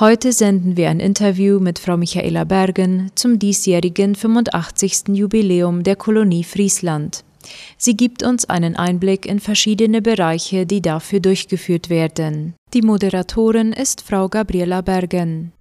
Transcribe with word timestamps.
Heute 0.00 0.30
senden 0.30 0.76
wir 0.76 0.90
ein 0.90 1.00
Interview 1.00 1.58
mit 1.58 1.80
Frau 1.80 1.96
Michaela 1.96 2.44
Bergen 2.44 3.10
zum 3.16 3.40
diesjährigen 3.40 4.14
85. 4.14 5.08
Jubiläum 5.08 5.82
der 5.82 5.96
Kolonie 5.96 6.44
Friesland. 6.44 7.24
Sie 7.76 7.96
gibt 7.96 8.22
uns 8.22 8.48
einen 8.48 8.76
Einblick 8.76 9.26
in 9.26 9.40
verschiedene 9.40 10.00
Bereiche, 10.00 10.66
die 10.66 10.80
dafür 10.80 11.18
durchgeführt 11.18 11.90
werden. 11.90 12.54
Die 12.74 12.82
Moderatorin 12.82 13.72
ist 13.72 14.02
Frau 14.02 14.28
Gabriela 14.28 14.82
Bergen. 14.82 15.52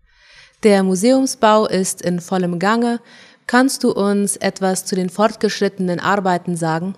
Der 0.61 0.83
Museumsbau 0.83 1.65
ist 1.65 2.03
in 2.03 2.19
vollem 2.19 2.59
Gange. 2.59 2.99
Kannst 3.47 3.83
du 3.83 3.91
uns 3.91 4.37
etwas 4.37 4.85
zu 4.85 4.95
den 4.95 5.09
fortgeschrittenen 5.09 5.99
Arbeiten 5.99 6.55
sagen? 6.55 6.93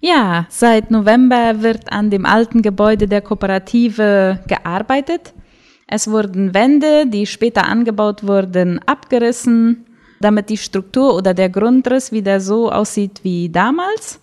Ja, 0.00 0.46
seit 0.48 0.90
November 0.90 1.60
wird 1.60 1.92
an 1.92 2.08
dem 2.08 2.24
alten 2.24 2.62
Gebäude 2.62 3.08
der 3.08 3.20
Kooperative 3.20 4.42
gearbeitet. 4.46 5.34
Es 5.92 6.08
wurden 6.08 6.54
Wände, 6.54 7.04
die 7.08 7.26
später 7.26 7.66
angebaut 7.66 8.24
wurden, 8.24 8.78
abgerissen, 8.86 9.86
damit 10.20 10.48
die 10.48 10.56
Struktur 10.56 11.16
oder 11.16 11.34
der 11.34 11.48
Grundriss 11.48 12.12
wieder 12.12 12.38
so 12.40 12.70
aussieht 12.70 13.24
wie 13.24 13.48
damals. 13.48 14.20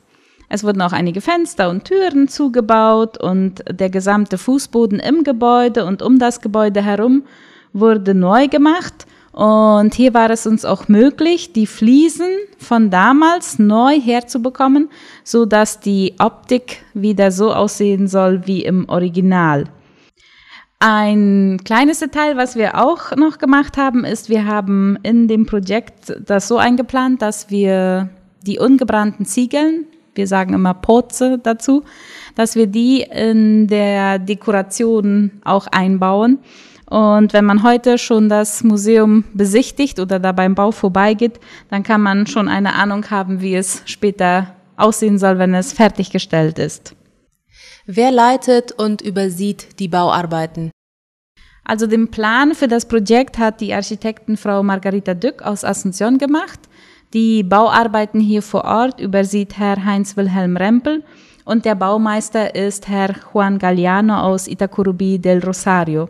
Es 0.48 0.64
wurden 0.64 0.82
auch 0.82 0.94
einige 0.94 1.20
Fenster 1.20 1.70
und 1.70 1.84
Türen 1.84 2.30
zugebaut 2.30 3.22
und 3.22 3.66
der 3.70 3.90
gesamte 3.90 4.38
Fußboden 4.38 5.02
im 5.02 5.26
Gebäude 5.26 5.84
und 5.84 6.02
um 6.02 6.20
das 6.20 6.40
Gebäude 6.40 6.82
herum 6.82 7.24
wurde 7.74 8.16
neu 8.16 8.48
gemacht. 8.48 9.06
Und 9.34 9.94
hier 9.94 10.14
war 10.14 10.30
es 10.30 10.48
uns 10.48 10.64
auch 10.64 10.88
möglich, 10.88 11.52
die 11.52 11.68
Fliesen 11.68 12.30
von 12.58 12.90
damals 12.90 13.60
neu 13.60 14.00
herzubekommen, 14.00 14.90
so 15.26 15.46
dass 15.46 15.82
die 15.82 16.16
Optik 16.18 16.86
wieder 16.94 17.30
so 17.30 17.54
aussehen 17.54 18.08
soll 18.08 18.48
wie 18.48 18.64
im 18.64 18.88
Original. 18.88 19.66
Ein 20.80 21.60
kleines 21.64 22.00
Detail, 22.00 22.38
was 22.38 22.56
wir 22.56 22.80
auch 22.80 23.16
noch 23.16 23.40
gemacht 23.40 23.78
haben, 23.78 24.06
ist, 24.06 24.30
wir 24.30 24.46
haben 24.46 25.00
in 25.02 25.28
dem 25.28 25.48
Projekt 25.48 26.14
das 26.24 26.48
so 26.48 26.58
eingeplant, 26.58 27.24
dass 27.24 27.50
wir 27.50 28.10
die 28.46 28.60
ungebrannten 28.60 29.26
Ziegeln, 29.26 29.88
wir 30.14 30.28
sagen 30.28 30.54
immer 30.54 30.76
Poze 30.76 31.40
dazu, 31.40 31.84
dass 32.36 32.56
wir 32.56 32.68
die 32.68 33.02
in 33.02 33.66
der 33.68 34.20
Dekoration 34.20 35.32
auch 35.44 35.66
einbauen. 35.66 36.38
Und 36.86 37.34
wenn 37.34 37.46
man 37.46 37.64
heute 37.64 37.98
schon 37.98 38.30
das 38.30 38.64
Museum 38.64 39.24
besichtigt 39.34 40.00
oder 40.00 40.20
da 40.20 40.32
beim 40.32 40.54
Bau 40.54 40.72
vorbeigeht, 40.72 41.40
dann 41.70 41.82
kann 41.82 42.02
man 42.02 42.28
schon 42.28 42.48
eine 42.48 42.76
Ahnung 42.76 43.10
haben, 43.10 43.42
wie 43.42 43.56
es 43.56 43.82
später 43.86 44.54
aussehen 44.78 45.18
soll, 45.18 45.40
wenn 45.40 45.56
es 45.56 45.74
fertiggestellt 45.74 46.60
ist. 46.60 46.96
Wer 47.90 48.12
leitet 48.12 48.74
und 48.74 49.02
übersieht 49.02 49.80
die 49.80 49.88
Bauarbeiten? 49.88 50.72
Also 51.64 51.88
den 51.88 52.12
Plan 52.12 52.54
für 52.54 52.68
das 52.68 52.86
Projekt 52.86 53.38
hat 53.38 53.62
die 53.62 53.74
Architektin 53.74 54.36
Frau 54.36 54.62
Margarita 54.62 55.14
Dück 55.14 55.42
aus 55.42 55.64
Asunción 55.64 56.18
gemacht. 56.18 56.60
Die 57.14 57.44
Bauarbeiten 57.44 58.20
hier 58.20 58.42
vor 58.42 58.66
Ort 58.66 59.00
übersieht 59.00 59.58
Herr 59.58 59.86
Heinz 59.86 60.18
Wilhelm 60.18 60.58
Rempel 60.58 61.06
und 61.46 61.64
der 61.64 61.76
Baumeister 61.76 62.56
ist 62.56 62.90
Herr 62.90 63.16
Juan 63.32 63.58
Galliano 63.58 64.20
aus 64.20 64.50
Itacurubi 64.50 65.18
del 65.18 65.40
Rosario. 65.40 66.10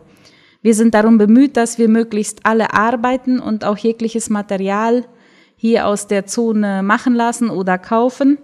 Wir 0.64 0.74
sind 0.74 0.96
darum 0.96 1.20
bemüht, 1.20 1.58
dass 1.58 1.78
wir 1.78 1.90
möglichst 1.90 2.44
alle 2.44 2.74
Arbeiten 2.74 3.40
und 3.40 3.64
auch 3.64 3.78
jegliches 3.78 4.32
Material 4.32 5.06
hier 5.56 5.86
aus 5.86 6.08
der 6.08 6.26
Zone 6.26 6.82
machen 6.82 7.14
lassen 7.14 7.52
oder 7.52 7.78
kaufen. 7.78 8.40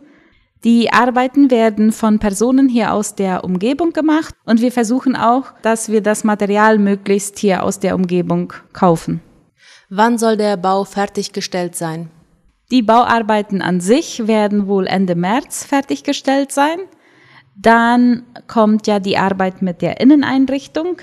Die 0.63 0.93
Arbeiten 0.93 1.51
werden 1.51 1.91
von 1.91 2.19
Personen 2.19 2.69
hier 2.69 2.93
aus 2.93 3.15
der 3.15 3.43
Umgebung 3.43 3.91
gemacht 3.91 4.33
und 4.45 4.61
wir 4.61 4.71
versuchen 4.71 5.15
auch, 5.15 5.51
dass 5.61 5.89
wir 5.89 6.01
das 6.01 6.23
Material 6.23 6.77
möglichst 6.77 7.37
hier 7.37 7.63
aus 7.63 7.79
der 7.79 7.95
Umgebung 7.95 8.53
kaufen. 8.71 9.21
Wann 9.89 10.17
soll 10.17 10.37
der 10.37 10.55
Bau 10.55 10.85
fertiggestellt 10.85 11.75
sein? 11.75 12.09
Die 12.71 12.81
Bauarbeiten 12.81 13.61
an 13.61 13.81
sich 13.81 14.25
werden 14.25 14.67
wohl 14.67 14.87
Ende 14.87 15.15
März 15.15 15.65
fertiggestellt 15.65 16.53
sein. 16.53 16.79
Dann 17.55 18.23
kommt 18.47 18.87
ja 18.87 18.99
die 18.99 19.17
Arbeit 19.17 19.61
mit 19.61 19.81
der 19.81 19.99
Inneneinrichtung. 19.99 20.97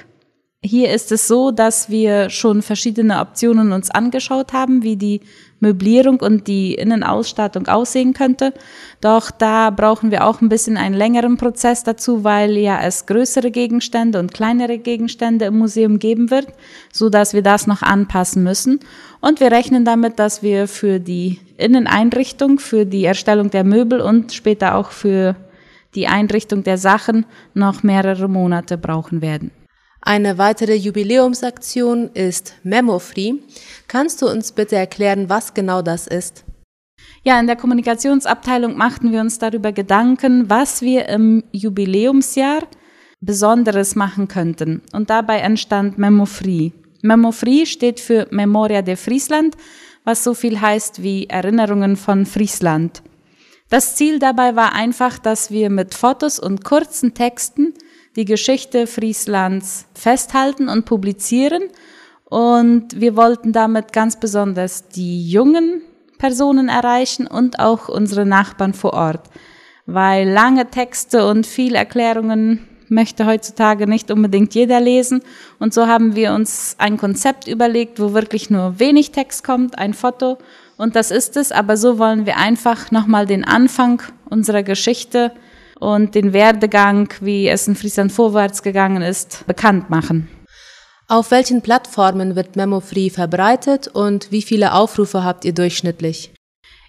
Hier 0.62 0.92
ist 0.92 1.10
es 1.10 1.26
so, 1.26 1.52
dass 1.52 1.88
wir 1.88 2.28
schon 2.28 2.60
verschiedene 2.60 3.20
Optionen 3.20 3.72
uns 3.72 3.90
angeschaut 3.90 4.52
haben, 4.52 4.82
wie 4.82 4.96
die 4.96 5.22
Möblierung 5.58 6.20
und 6.20 6.48
die 6.48 6.74
Innenausstattung 6.74 7.66
aussehen 7.66 8.12
könnte. 8.12 8.52
Doch 9.00 9.30
da 9.30 9.70
brauchen 9.70 10.10
wir 10.10 10.26
auch 10.26 10.42
ein 10.42 10.50
bisschen 10.50 10.76
einen 10.76 10.94
längeren 10.94 11.38
Prozess 11.38 11.82
dazu, 11.82 12.24
weil 12.24 12.58
ja 12.58 12.78
es 12.82 13.06
größere 13.06 13.50
Gegenstände 13.50 14.18
und 14.18 14.34
kleinere 14.34 14.76
Gegenstände 14.76 15.46
im 15.46 15.56
Museum 15.56 15.98
geben 15.98 16.30
wird, 16.30 16.48
so 16.92 17.08
dass 17.08 17.32
wir 17.32 17.42
das 17.42 17.66
noch 17.66 17.80
anpassen 17.80 18.42
müssen. 18.42 18.80
Und 19.22 19.40
wir 19.40 19.52
rechnen 19.52 19.86
damit, 19.86 20.18
dass 20.18 20.42
wir 20.42 20.68
für 20.68 21.00
die 21.00 21.40
Inneneinrichtung, 21.56 22.58
für 22.58 22.84
die 22.84 23.06
Erstellung 23.06 23.48
der 23.48 23.64
Möbel 23.64 24.02
und 24.02 24.34
später 24.34 24.74
auch 24.74 24.90
für 24.90 25.36
die 25.94 26.06
Einrichtung 26.06 26.64
der 26.64 26.76
Sachen 26.76 27.24
noch 27.54 27.82
mehrere 27.82 28.28
Monate 28.28 28.76
brauchen 28.76 29.22
werden. 29.22 29.52
Eine 30.02 30.38
weitere 30.38 30.74
Jubiläumsaktion 30.74 32.10
ist 32.14 32.54
Memo-Free. 32.62 33.34
Kannst 33.86 34.22
du 34.22 34.28
uns 34.28 34.52
bitte 34.52 34.76
erklären, 34.76 35.28
was 35.28 35.52
genau 35.52 35.82
das 35.82 36.06
ist? 36.06 36.44
Ja, 37.22 37.38
in 37.38 37.46
der 37.46 37.56
Kommunikationsabteilung 37.56 38.78
machten 38.78 39.12
wir 39.12 39.20
uns 39.20 39.38
darüber 39.38 39.72
Gedanken, 39.72 40.48
was 40.48 40.80
wir 40.80 41.08
im 41.08 41.44
Jubiläumsjahr 41.52 42.62
Besonderes 43.20 43.94
machen 43.94 44.28
könnten. 44.28 44.80
Und 44.92 45.10
dabei 45.10 45.40
entstand 45.40 45.98
Memo-Free. 45.98 46.70
Memo-Free 47.02 47.66
steht 47.66 48.00
für 48.00 48.26
Memoria 48.30 48.80
de 48.80 48.96
Friesland, 48.96 49.56
was 50.04 50.24
so 50.24 50.32
viel 50.32 50.62
heißt 50.62 51.02
wie 51.02 51.26
Erinnerungen 51.26 51.96
von 51.96 52.24
Friesland. 52.24 53.02
Das 53.68 53.96
Ziel 53.96 54.18
dabei 54.18 54.56
war 54.56 54.72
einfach, 54.72 55.18
dass 55.18 55.50
wir 55.50 55.68
mit 55.68 55.94
Fotos 55.94 56.38
und 56.38 56.64
kurzen 56.64 57.12
Texten 57.12 57.74
die 58.16 58.24
Geschichte 58.24 58.86
Frieslands 58.86 59.86
festhalten 59.94 60.68
und 60.68 60.84
publizieren. 60.84 61.64
Und 62.24 63.00
wir 63.00 63.16
wollten 63.16 63.52
damit 63.52 63.92
ganz 63.92 64.18
besonders 64.18 64.88
die 64.88 65.28
jungen 65.28 65.82
Personen 66.18 66.68
erreichen 66.68 67.26
und 67.26 67.58
auch 67.58 67.88
unsere 67.88 68.26
Nachbarn 68.26 68.74
vor 68.74 68.92
Ort. 68.92 69.28
Weil 69.86 70.28
lange 70.28 70.70
Texte 70.70 71.26
und 71.26 71.46
viel 71.46 71.74
Erklärungen 71.74 72.68
möchte 72.88 73.24
heutzutage 73.24 73.86
nicht 73.86 74.10
unbedingt 74.10 74.54
jeder 74.54 74.80
lesen. 74.80 75.22
Und 75.58 75.72
so 75.72 75.86
haben 75.86 76.14
wir 76.14 76.32
uns 76.34 76.76
ein 76.78 76.96
Konzept 76.96 77.48
überlegt, 77.48 78.00
wo 78.00 78.12
wirklich 78.12 78.50
nur 78.50 78.78
wenig 78.78 79.12
Text 79.12 79.44
kommt, 79.44 79.78
ein 79.78 79.94
Foto. 79.94 80.38
Und 80.76 80.96
das 80.96 81.10
ist 81.10 81.36
es. 81.36 81.52
Aber 81.52 81.76
so 81.76 81.98
wollen 81.98 82.26
wir 82.26 82.36
einfach 82.36 82.90
nochmal 82.90 83.26
den 83.26 83.44
Anfang 83.44 84.02
unserer 84.28 84.62
Geschichte 84.62 85.32
und 85.80 86.14
den 86.14 86.32
Werdegang, 86.32 87.12
wie 87.20 87.48
es 87.48 87.66
in 87.66 87.74
Friesland 87.74 88.12
vorwärts 88.12 88.62
gegangen 88.62 89.02
ist, 89.02 89.46
bekannt 89.46 89.90
machen. 89.90 90.28
Auf 91.08 91.32
welchen 91.32 91.60
Plattformen 91.62 92.36
wird 92.36 92.54
MemoFree 92.54 93.10
verbreitet 93.10 93.88
und 93.88 94.30
wie 94.30 94.42
viele 94.42 94.74
Aufrufe 94.74 95.24
habt 95.24 95.44
ihr 95.44 95.52
durchschnittlich? 95.52 96.32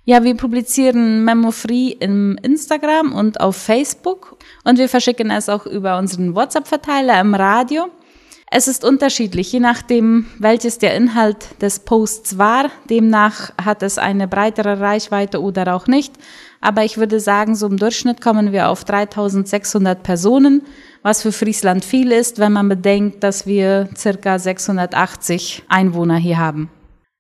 Ja, 0.04 0.24
wir 0.24 0.36
publizieren 0.36 1.24
MemoFree 1.24 1.96
im 2.00 2.38
Instagram 2.44 3.14
und 3.14 3.40
auf 3.40 3.56
Facebook 3.56 4.38
und 4.64 4.78
wir 4.78 4.90
verschicken 4.90 5.32
es 5.32 5.48
auch 5.48 5.66
über 5.66 5.98
unseren 5.98 6.36
WhatsApp-Verteiler 6.36 7.20
im 7.20 7.34
Radio. 7.34 7.88
Es 8.54 8.68
ist 8.68 8.84
unterschiedlich, 8.84 9.50
je 9.54 9.62
nachdem, 9.62 10.26
welches 10.38 10.78
der 10.78 10.94
Inhalt 10.94 11.62
des 11.62 11.80
Posts 11.80 12.38
war. 12.38 12.70
Demnach 12.90 13.54
hat 13.58 13.82
es 13.82 13.98
eine 13.98 14.28
breitere 14.28 14.82
Reichweite 14.82 15.42
oder 15.42 15.74
auch 15.74 15.88
nicht. 15.88 16.14
Aber 16.60 16.84
ich 16.84 16.98
würde 16.98 17.22
sagen, 17.22 17.56
so 17.56 17.68
im 17.68 17.78
Durchschnitt 17.78 18.20
kommen 18.20 18.52
wir 18.52 18.68
auf 18.68 18.84
3600 18.84 20.04
Personen, 20.04 20.64
was 21.02 21.22
für 21.22 21.32
Friesland 21.32 21.86
viel 21.86 22.12
ist, 22.12 22.40
wenn 22.40 22.52
man 22.52 22.68
bedenkt, 22.68 23.24
dass 23.24 23.46
wir 23.46 23.88
circa 23.96 24.38
680 24.38 25.64
Einwohner 25.70 26.18
hier 26.18 26.38
haben. 26.38 26.70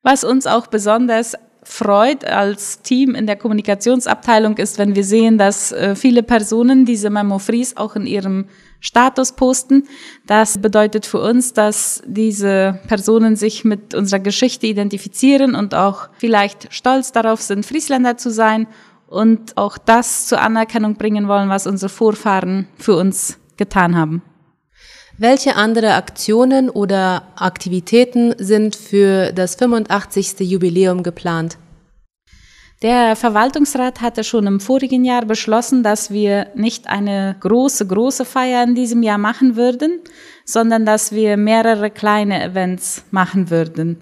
Was 0.04 0.26
uns 0.26 0.48
auch 0.48 0.68
besonders 0.68 1.38
freut 1.64 2.26
als 2.26 2.82
Team 2.82 3.14
in 3.16 3.28
der 3.28 3.36
Kommunikationsabteilung 3.36 4.58
ist, 4.58 4.78
wenn 4.80 4.96
wir 4.96 5.04
sehen, 5.04 5.38
dass 5.38 5.72
äh, 5.72 5.96
viele 5.96 6.24
Personen 6.24 6.86
diese 6.86 7.10
Memo 7.10 7.40
Fries 7.40 7.78
auch 7.78 7.96
in 7.96 8.08
ihrem 8.08 8.46
Status 8.80 9.34
posten. 9.34 9.88
Das 10.26 10.58
bedeutet 10.60 11.06
für 11.06 11.20
uns, 11.22 11.54
dass 11.54 12.02
diese 12.06 12.80
Personen 12.88 13.36
sich 13.36 13.64
mit 13.64 13.94
unserer 13.94 14.20
Geschichte 14.20 14.66
identifizieren 14.66 15.54
und 15.54 15.76
auch 15.76 16.10
vielleicht 16.18 16.74
stolz 16.74 17.12
darauf 17.12 17.42
sind, 17.42 17.66
Friesländer 17.66 18.18
zu 18.18 18.32
sein 18.32 18.68
und 19.08 19.56
auch 19.58 19.78
das 19.78 20.26
zur 20.26 20.42
Anerkennung 20.42 20.96
bringen 20.96 21.28
wollen, 21.28 21.50
was 21.50 21.68
unsere 21.68 21.90
Vorfahren 21.90 22.68
für 22.78 22.96
uns 22.96 23.38
getan 23.58 23.96
haben. 23.96 24.24
Welche 25.18 25.56
andere 25.56 25.94
Aktionen 25.94 26.70
oder 26.70 27.24
Aktivitäten 27.36 28.34
sind 28.38 28.76
für 28.76 29.32
das 29.34 29.56
85. 29.56 30.40
Jubiläum 30.40 31.04
geplant? 31.04 31.58
Der 32.82 33.16
Verwaltungsrat 33.16 34.02
hatte 34.02 34.24
schon 34.24 34.48
im 34.48 34.60
vorigen 34.60 35.06
Jahr 35.06 35.24
beschlossen, 35.24 35.84
dass 35.84 36.10
wir 36.10 36.48
nicht 36.56 36.88
eine 36.88 37.36
große, 37.40 37.86
große 37.86 38.26
Feier 38.26 38.64
in 38.64 38.74
diesem 38.74 39.04
Jahr 39.04 39.20
machen 39.20 39.56
würden, 39.56 40.00
sondern 40.46 40.84
dass 40.84 41.12
wir 41.12 41.38
mehrere 41.38 41.92
kleine 41.92 42.44
Events 42.44 43.04
machen 43.12 43.52
würden. 43.52 44.02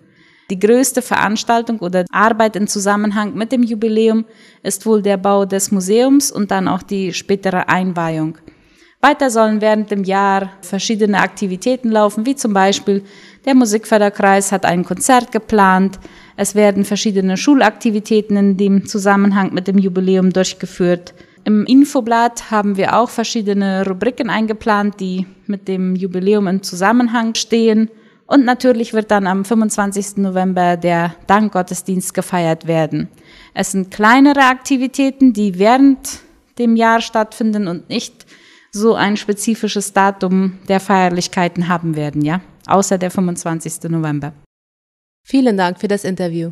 Die 0.50 0.60
größte 0.60 1.02
Veranstaltung 1.02 1.80
oder 1.80 2.06
Arbeit 2.10 2.56
im 2.56 2.68
Zusammenhang 2.68 3.36
mit 3.36 3.52
dem 3.52 3.64
Jubiläum 3.64 4.26
ist 4.64 4.86
wohl 4.86 5.02
der 5.02 5.18
Bau 5.18 5.44
des 5.44 5.72
Museums 5.72 6.32
und 6.32 6.50
dann 6.50 6.70
auch 6.70 6.82
die 6.82 7.14
spätere 7.14 7.68
Einweihung. 7.68 8.38
Weiter 9.02 9.30
sollen 9.30 9.62
während 9.62 9.92
dem 9.92 10.04
Jahr 10.04 10.52
verschiedene 10.62 11.20
Aktivitäten 11.20 11.90
laufen, 11.90 12.26
wie 12.26 12.36
zum 12.36 12.52
Beispiel 12.52 13.04
der 13.46 13.56
Musikförderkreis 13.56 14.52
hat 14.52 14.66
ein 14.66 14.84
Konzert 14.84 15.32
geplant, 15.32 16.00
es 16.36 16.56
werden 16.56 16.86
verschiedene 16.86 17.36
Schulaktivitäten 17.36 18.38
in 18.38 18.58
dem 18.58 18.86
Zusammenhang 18.86 19.54
mit 19.54 19.68
dem 19.68 19.78
Jubiläum 19.78 20.32
durchgeführt. 20.32 21.14
Im 21.44 21.66
Infoblatt 21.66 22.52
haben 22.52 22.78
wir 22.78 22.98
auch 22.98 23.10
verschiedene 23.10 23.86
Rubriken 23.86 24.30
eingeplant, 24.30 25.00
die 25.00 25.26
mit 25.48 25.68
dem 25.68 25.96
Jubiläum 25.96 26.48
im 26.48 26.64
Zusammenhang 26.64 27.36
stehen. 27.36 27.90
Und 28.26 28.46
natürlich 28.46 28.94
wird 28.94 29.12
dann 29.12 29.28
am 29.28 29.44
25. 29.44 30.18
November 30.18 30.78
der 30.78 31.16
Dankgottesdienst 31.28 32.14
gefeiert 32.14 32.68
werden. 32.68 33.10
Es 33.54 33.72
sind 33.72 33.92
kleinere 33.92 34.44
Aktivitäten, 34.44 35.34
die 35.34 35.58
während 35.58 36.20
dem 36.58 36.76
Jahr 36.76 37.02
stattfinden 37.02 37.68
und 37.68 37.90
nicht 37.90 38.26
so 38.72 38.96
ein 38.96 39.18
spezifisches 39.18 39.94
Datum 39.94 40.60
der 40.68 40.80
Feierlichkeiten 40.80 41.68
haben 41.68 41.96
werden, 41.96 42.24
ja, 42.24 42.42
außer 42.68 42.98
der 42.98 43.12
25. 43.12 43.90
November. 43.90 44.34
Vielen 45.26 45.58
Dank 45.58 45.80
für 45.80 45.88
das 45.88 46.04
Interview. 46.04 46.52